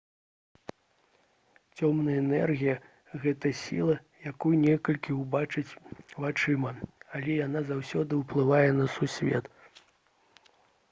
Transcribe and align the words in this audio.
цёмная 1.79 2.15
энергія 2.21 2.73
гэта 3.25 3.51
сіла 3.63 3.97
якую 4.31 4.53
нельга 4.61 5.17
ўбачыць 5.17 5.77
вачыма 6.25 6.71
але 7.19 7.35
яна 7.47 7.61
заўсёды 7.73 8.11
ўплывае 8.23 8.69
на 8.79 8.87
сусвет 8.95 9.45